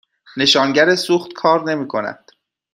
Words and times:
نشانگر 0.37 0.95
سوخت 0.95 1.33
کار 1.33 1.63
نمی 1.63 1.87
کند. 1.87 2.31